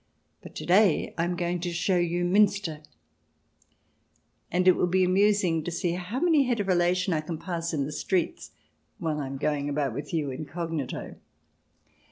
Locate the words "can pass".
7.21-7.71